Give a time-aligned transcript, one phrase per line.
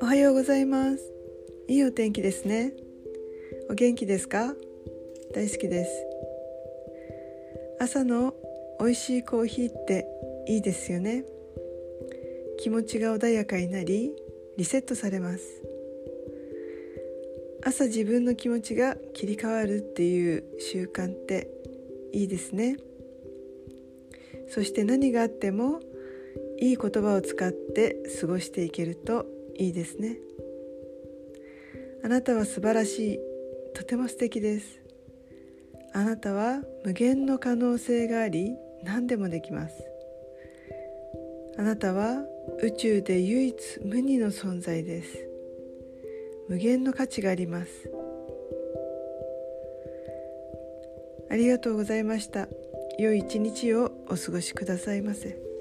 [0.00, 1.12] おはようございます。
[1.68, 2.72] いいお天気ですね。
[3.68, 4.54] お元気ですか？
[5.34, 5.90] 大好きです。
[7.80, 8.34] 朝の
[8.80, 10.06] 美味しいコーヒーって
[10.48, 11.26] いいですよね。
[12.58, 14.14] 気持ちが穏やかになり
[14.56, 15.62] リセットされます。
[17.62, 21.50] 朝自分の気持ちが切り替わるっていう習慣って
[22.12, 22.78] いいですね。
[24.48, 25.80] そして何があっても
[26.58, 29.26] いい言葉を使って過ごしていけると
[29.56, 30.18] いいですね。
[32.04, 33.20] あなたは素晴らしい
[33.74, 34.80] とても素敵です。
[35.92, 39.74] あなたは無限の可能性があり何でもできます。
[41.58, 42.24] あなたは
[42.62, 45.28] 宇宙で唯一無二の存在です。
[46.48, 47.90] 無限の価値があります。
[51.30, 52.48] ありがとうございました。
[53.02, 55.51] 良い一日をお過ごしくださいませ。